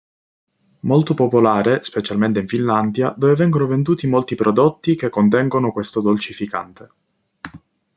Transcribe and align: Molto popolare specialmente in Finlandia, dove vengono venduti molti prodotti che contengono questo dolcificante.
Molto 0.79 1.13
popolare 1.13 1.83
specialmente 1.83 2.39
in 2.39 2.47
Finlandia, 2.47 3.13
dove 3.15 3.35
vengono 3.35 3.67
venduti 3.67 4.07
molti 4.07 4.33
prodotti 4.33 4.95
che 4.95 5.09
contengono 5.09 5.71
questo 5.71 6.01
dolcificante. 6.01 6.91